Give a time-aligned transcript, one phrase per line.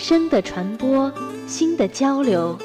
[0.00, 1.12] 声的传播，
[1.46, 2.58] 心的交流，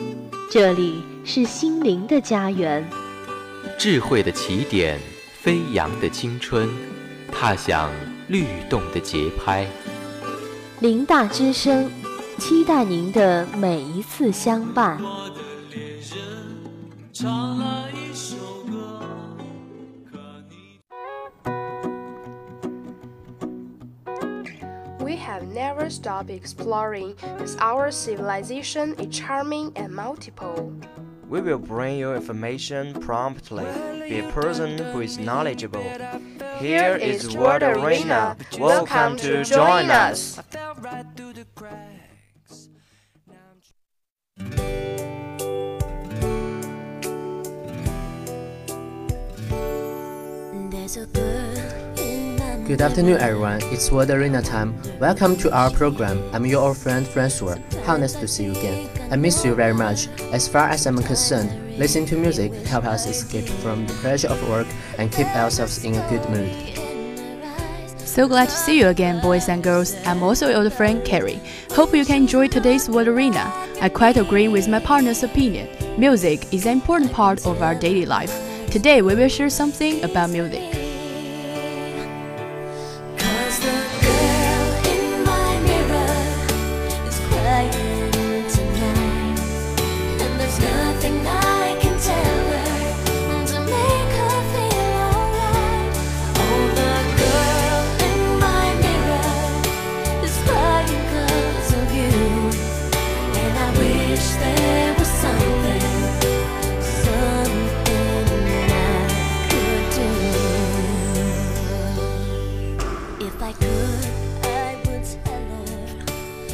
[0.50, 2.82] 这里是心灵的家园。
[3.78, 4.98] 智慧的起点，
[5.42, 6.70] 飞扬的青春，
[7.34, 7.92] 踏响
[8.30, 9.68] 律动的节拍。
[10.80, 11.92] 林大之声，
[12.38, 14.98] 期待您的每一次相伴。
[17.22, 17.85] We
[25.96, 30.76] stopped exploring as our civilization is charming and multiple.
[31.30, 33.66] We will bring you information promptly.
[34.08, 35.88] Be a person who is knowledgeable.
[36.60, 38.38] Here is World Arena.
[38.60, 40.40] Welcome to join us.
[52.76, 53.62] Good afternoon, everyone.
[53.72, 54.78] It's World Arena time.
[55.00, 56.22] Welcome to our program.
[56.34, 57.56] I'm your old friend Francois.
[57.86, 58.90] How nice to see you again.
[59.14, 60.10] I miss you very much.
[60.34, 64.50] As far as I'm concerned, listening to music helps us escape from the pressure of
[64.50, 66.52] work and keep ourselves in a good mood.
[67.98, 69.96] So glad to see you again, boys and girls.
[70.06, 71.40] I'm also your old friend Carrie.
[71.72, 73.54] Hope you can enjoy today's World Arena.
[73.82, 75.70] I quite agree with my partner's opinion.
[75.98, 78.36] Music is an important part of our daily life.
[78.70, 80.85] Today we will share something about music.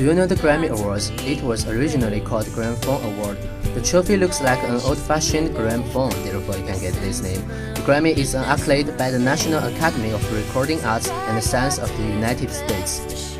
[0.01, 1.09] Know the Grammy Awards?
[1.25, 3.37] It was originally called Gramophone Award.
[3.75, 7.47] The trophy looks like an old-fashioned gramophone, therefore you can get this name.
[7.75, 11.87] The Grammy is an accolade by the National Academy of Recording Arts and Science of
[11.97, 13.30] the United States.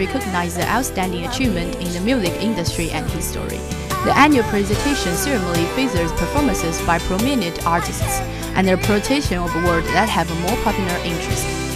[0.00, 3.58] Recognize the outstanding achievement in the music industry and history.
[4.06, 8.20] The annual presentation ceremony features performances by prominent artists
[8.56, 11.69] and the presentation of awards that have a more popular interest.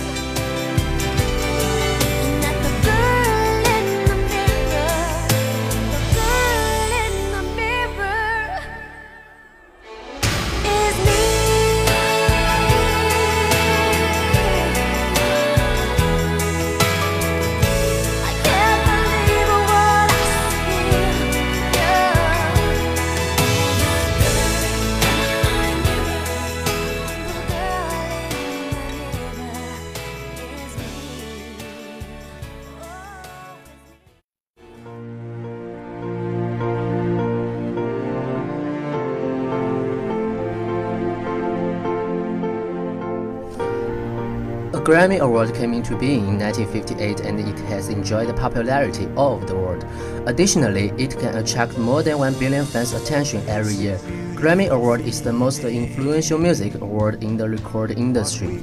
[44.85, 49.55] Grammy Award came into being in 1958 and it has enjoyed the popularity over the
[49.55, 49.83] world.
[50.27, 53.97] Additionally, it can attract more than 1 billion fans' attention every year.
[54.35, 58.59] Grammy Award is the most influential music award in the record industry.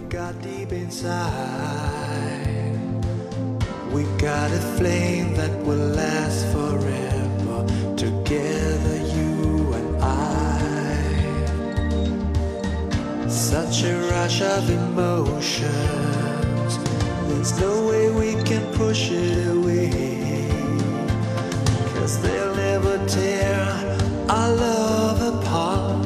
[3.92, 7.66] We got a flame that will last forever.
[7.98, 10.52] Together, you and I.
[13.28, 16.11] Such a rush of emotions.
[17.42, 20.48] There's no way we can push it away.
[21.96, 23.58] Cause they'll never tear
[24.30, 26.06] our love apart.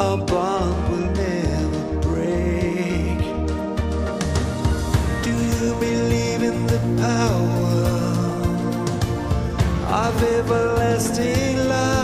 [0.00, 3.18] Our bond will never break.
[5.24, 7.82] Do you believe in the power
[10.06, 11.98] of everlasting love?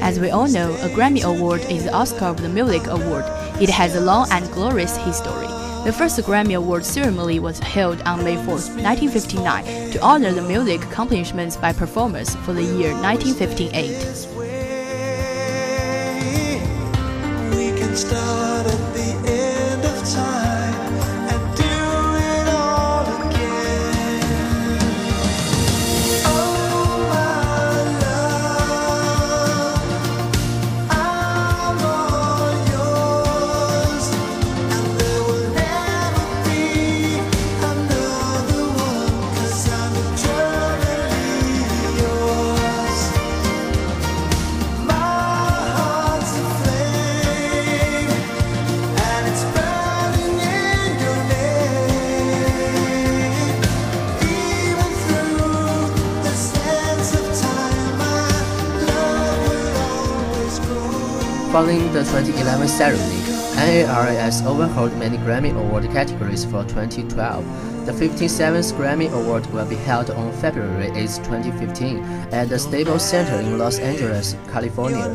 [0.00, 3.24] As we all know, a Grammy Award is the Oscar of the Music Award.
[3.62, 5.46] It has a long and glorious history.
[5.84, 10.82] The first Grammy Award ceremony was held on May 4, 1959, to honor the music
[10.82, 14.32] accomplishments by performers for the year 1958.
[61.52, 63.20] Following the 2011 ceremony,
[63.56, 67.44] NARAS overhauled many Grammy Award categories for 2012.
[67.84, 71.98] The 57th Grammy Award will be held on February 8, 2015,
[72.32, 75.12] at the Staples Center in Los Angeles, California.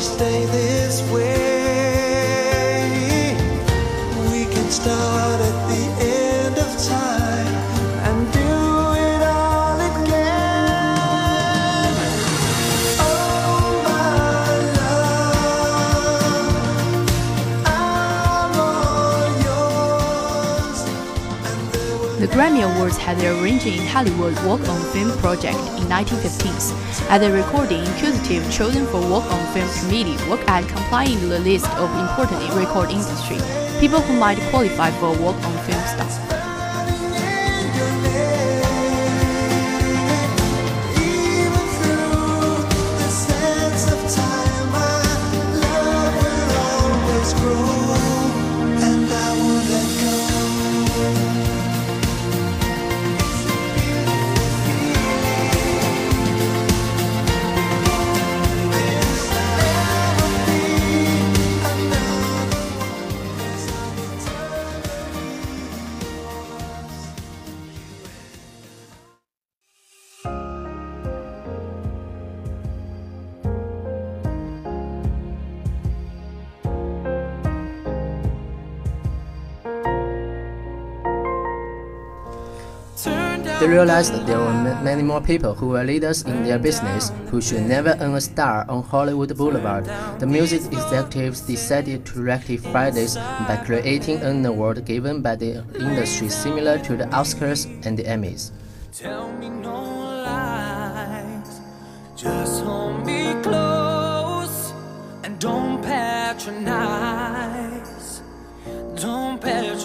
[0.00, 1.49] Stay this way.
[4.80, 7.54] Start at the end of time
[8.06, 8.40] and do
[8.96, 11.04] it all again.
[12.98, 14.48] Oh, my
[14.78, 15.36] love,
[17.66, 20.80] I'm all yours.
[22.18, 26.72] The Grammy Awards had their origin in Hollywood Walk of Fame project in 1915s.
[27.10, 31.68] At the recording inquisitive chosen for Walk of Fame committee work at complying the list
[31.76, 33.40] of important record industry
[33.80, 36.29] people who might qualify for a walk on film stuff.
[83.60, 87.64] They realized there were many more people who were leaders in their business who should
[87.64, 89.84] never earn a star on Hollywood Boulevard.
[90.18, 96.30] The music executives decided to rectify this by creating an award given by the industry
[96.30, 98.50] similar to the Oscars and the Emmys.
[98.94, 99.82] Tell me no
[100.24, 101.60] lies,
[102.16, 104.72] just hold me close
[105.22, 106.62] and don't patronize.
[108.96, 109.79] Don't patronize.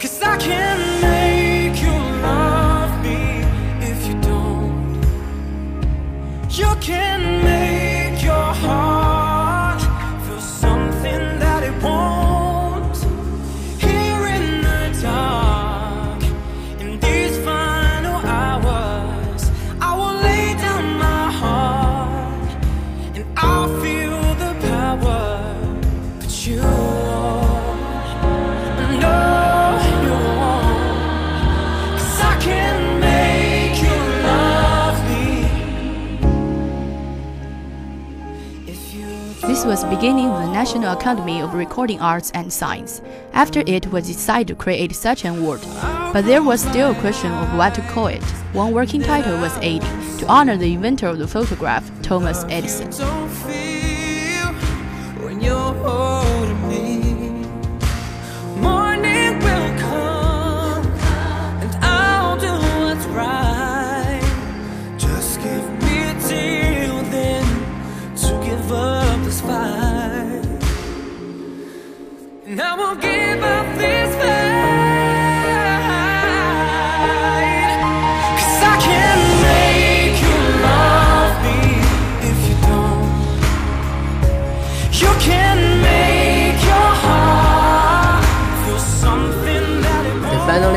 [0.00, 0.87] Cause I can
[39.42, 43.02] was the beginning of the National Academy of Recording Arts and Science.
[43.32, 45.60] After it was decided to create such an award,
[46.12, 48.22] but there was still a question of what to call it.
[48.52, 49.80] One working title was Eddie,
[50.18, 52.90] to honor the inventor of the phonograph, Thomas Edison.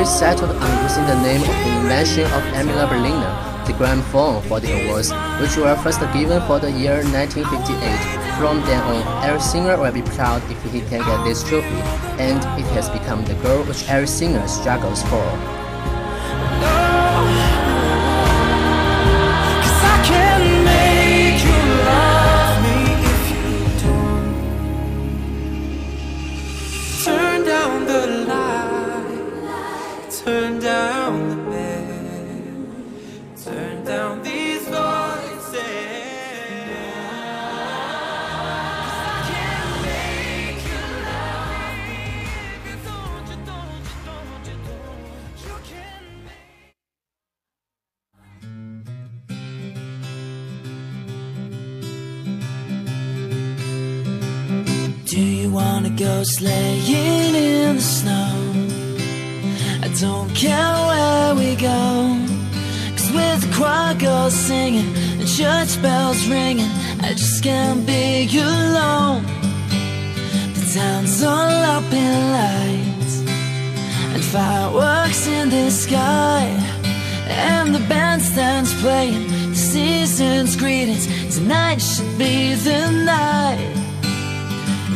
[0.02, 4.60] Jury settled on using the name of the invention of Emil Berliner, the gramophone, for
[4.60, 8.38] the awards, which were first given for the year 1958.
[8.40, 11.82] From then on, every singer will be proud if he can get this trophy,
[12.18, 15.61] and it has become the goal which every singer struggles for.
[64.32, 66.72] Choir singing and church bells ringing,
[67.02, 69.24] I just can't be alone.
[70.54, 73.20] The town's all up in lights
[74.14, 76.46] and fireworks in the sky.
[77.28, 81.08] And the bandstand's playing the season's greetings.
[81.36, 83.74] Tonight should be the night.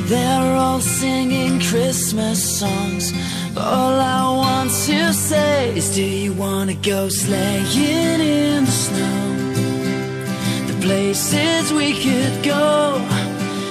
[0.10, 3.14] They're all singing Christmas songs.
[3.58, 9.32] All I want to say is, Do you wanna go sleighing in the snow?
[10.68, 13.00] The places we could go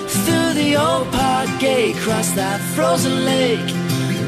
[0.08, 3.74] through the old park gate, across that frozen lake.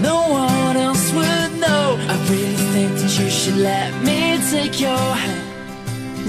[0.02, 1.96] No one else would know.
[2.06, 5.42] I really think that you should let me take your hand.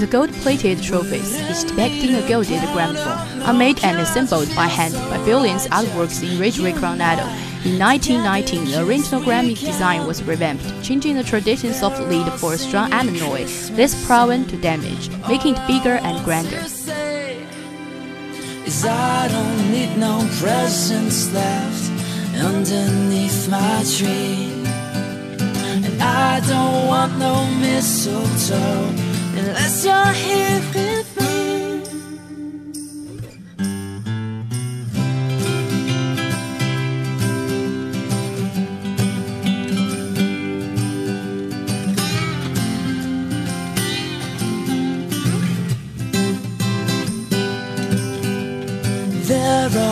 [0.00, 5.66] The gold-plated trophies, depicting a gilded gramophone, are made and assembled by hand by Billings
[5.66, 7.28] Artworks in Ridgway Colorado.
[7.68, 12.90] In 1919, the original Grammy design was revamped, changing the traditions of lead for strong
[12.94, 13.42] alloy,
[13.76, 16.64] less prone to damage, making it bigger and grander.
[18.86, 21.92] I don't need no presents left
[22.40, 24.50] underneath my tree.
[25.68, 28.88] And I don't want no mistletoe
[29.36, 30.97] unless you're here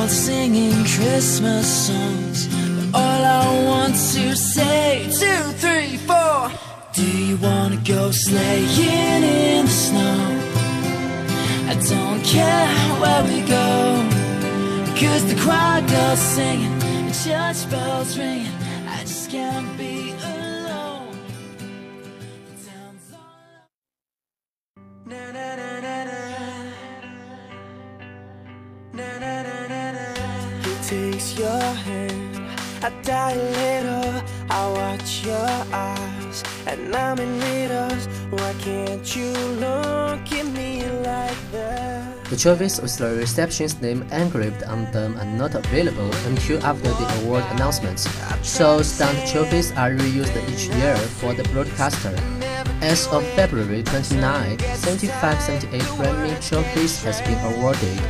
[0.08, 2.48] singing Christmas songs.
[2.92, 6.50] But all I want to say, two, three, four.
[6.92, 10.22] Do you wanna go sleighing in the snow?
[11.70, 12.68] I don't care
[13.00, 13.66] where we go.
[15.00, 18.58] Cause the choir girls singing, the church bells ringing.
[18.88, 19.95] I just can't be
[42.36, 47.44] trophies with the reception's name engraved on them are not available until after the award
[47.52, 48.08] announcements,
[48.42, 52.14] so stamped trophies are reused each year for the broadcaster.
[52.82, 58.00] As of February 29, 75-78 Grammy trophies has been awarded.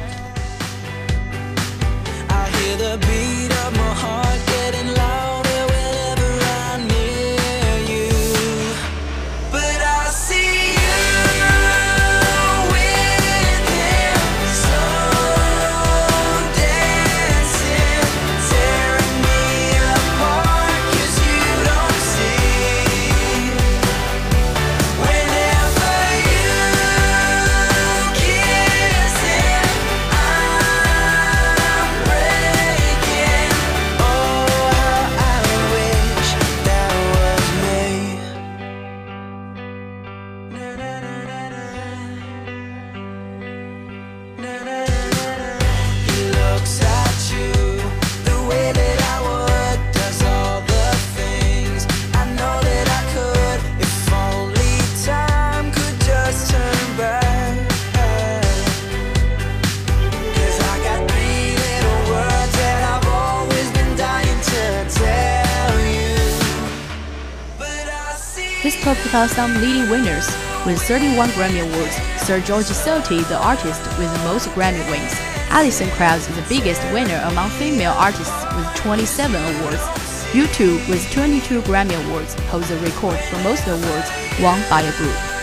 [69.26, 70.26] Out some leading winners.
[70.64, 75.12] With 31 Grammy Awards, Sir George Solti, the artist with the most Grammy wins.
[75.50, 79.82] Alison Krauss is the biggest winner among female artists with 27 awards.
[80.30, 85.35] U2, with 22 Grammy Awards, holds the record for most awards won by a group.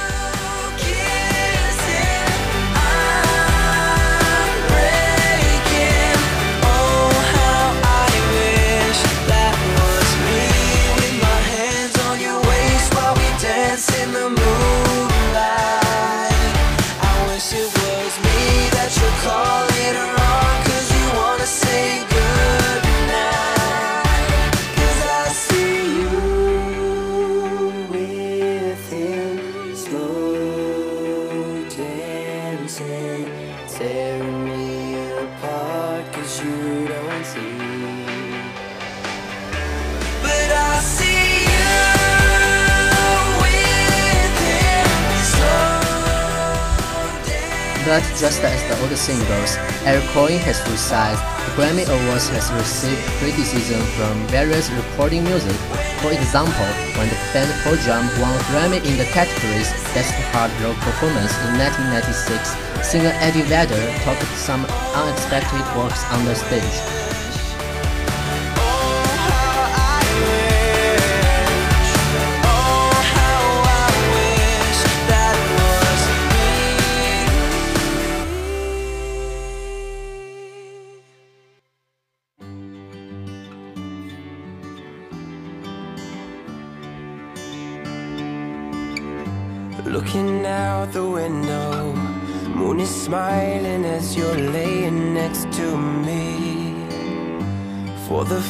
[47.93, 49.53] But just as the old saying goes,
[49.85, 51.21] every coin has two sides.
[51.45, 55.53] The Grammy Awards has received criticism from various recording music.
[56.01, 56.65] For example,
[56.97, 61.61] when the band Pearl Jam won Grammy in the categories Best Hard Rock Performance in
[61.61, 64.65] 1996, singer Eddie Vedder talked some
[64.97, 67.12] unexpected works on the stage.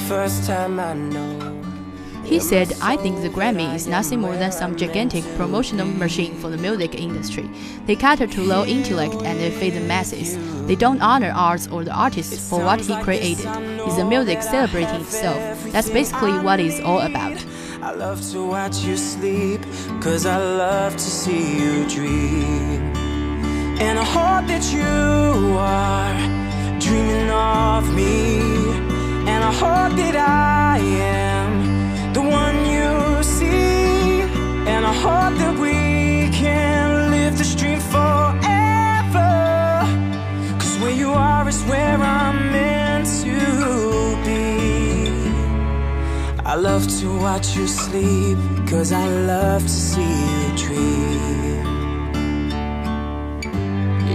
[0.07, 1.63] First time I know.
[2.25, 6.50] He said, I think the Grammy is nothing more than some gigantic promotional machine for
[6.50, 7.50] the music industry.
[7.86, 10.38] They cater to low intellect and they feed the masses.
[10.65, 13.45] They don't honor arts or the artist for what he created.
[13.86, 15.63] It's the music celebrating itself.
[15.72, 17.45] That's basically what it's all about.
[17.81, 19.62] I love to watch you sleep,
[20.01, 22.81] cause I love to see you dream.
[23.79, 28.62] And I hope that you are dreaming of me.
[29.43, 34.21] I hope that I am the one you see.
[34.71, 39.36] And I hope that we can live this dream forever.
[40.60, 43.38] Cause where you are is where I'm meant to
[44.23, 44.56] be.
[46.45, 51.65] I love to watch you sleep, cause I love to see you dream.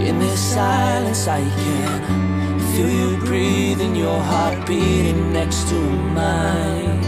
[0.06, 2.47] In this silence, I can
[2.78, 5.74] feel you breathing, your heart beating next to
[6.18, 7.02] mine.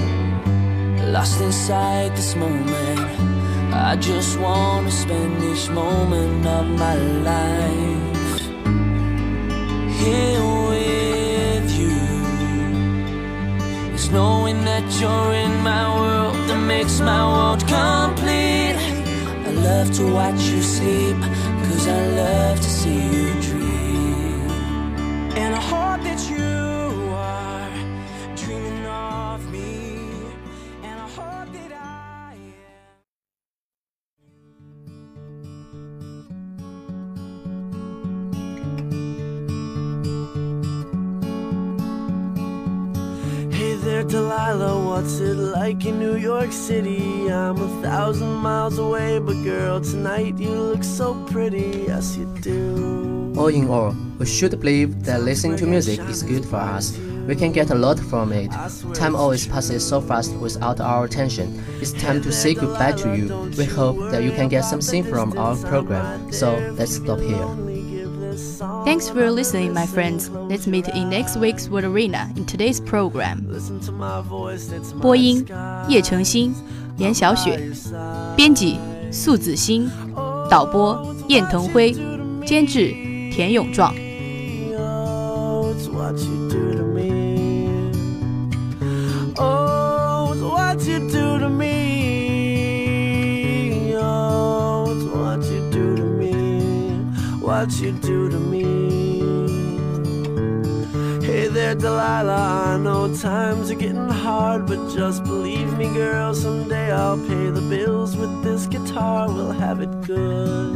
[1.13, 3.01] Lost inside this moment,
[3.73, 6.97] I just wanna spend each moment of my
[7.31, 8.41] life
[10.01, 11.99] here with you.
[13.95, 18.79] It's knowing that you're in my world that makes my world complete.
[19.49, 21.21] I love to watch you sleep,
[21.65, 23.60] cause I love to see you dream.
[25.37, 27.71] And I hope that you are
[28.37, 30.01] dreaming of me.
[30.83, 31.01] And
[31.55, 32.37] that I
[43.51, 47.31] Hey there, Delilah, what's it like in New York City?
[47.31, 53.33] I'm a thousand miles away, but girl, tonight you look so pretty, yes you do.
[53.37, 56.98] All in all, we should believe that listening to music is good for us.
[57.28, 58.52] We can get a lot from it.
[58.94, 61.60] Time always passes so fast without our attention.
[61.82, 63.52] It's time to say goodbye to you.
[63.58, 66.32] We hope that you can get something from our program.
[66.32, 67.48] So let's stop here.
[68.84, 70.30] Thanks for listening, my friends.
[70.30, 73.48] Let's meet in next week's Word Arena in today's program.
[75.02, 75.46] 播音：
[75.90, 76.54] 叶成新、
[76.98, 77.60] 严小雪，
[78.36, 78.78] 编辑：
[79.12, 79.90] 素子欣，
[80.50, 81.96] 导播：燕腾辉，
[82.46, 82.94] 监制：
[83.32, 83.96] 田永壮。
[86.11, 87.71] What you do to me.
[89.39, 92.75] Oh, it's what you do to me.
[93.95, 96.35] Oh, it's what you do to me.
[97.39, 98.65] What you do to me.
[101.25, 102.73] Hey there, Delilah.
[102.75, 106.35] I know times are getting hard, but just believe me, girl.
[106.35, 109.29] Someday I'll pay the bills with this guitar.
[109.29, 110.75] We'll have it good.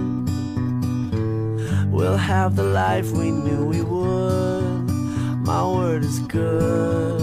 [1.91, 4.54] We'll have the life we knew we would.
[5.45, 7.21] My word is good.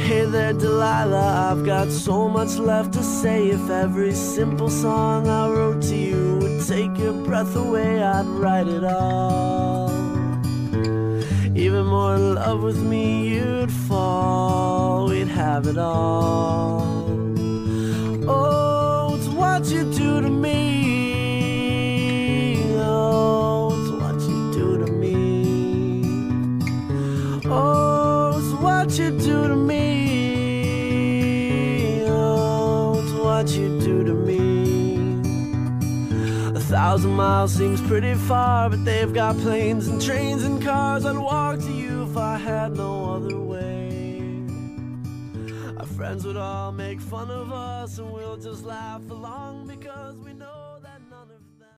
[0.00, 3.50] Hey there, Delilah, I've got so much left to say.
[3.50, 8.66] If every simple song I wrote to you would take your breath away, I'd write
[8.66, 9.88] it all.
[11.54, 15.06] Even more in love with me, you'd fall.
[15.08, 16.97] We'd have it all.
[36.98, 41.04] Thousand miles seems pretty far, but they've got planes and trains and cars.
[41.04, 44.42] I'd walk to you if I had no other way.
[45.78, 49.47] Our friends would all make fun of us, and we'll just laugh along.